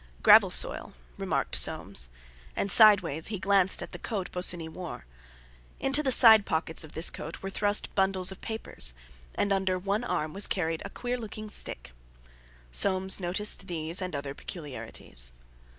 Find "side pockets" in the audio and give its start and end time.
6.11-6.83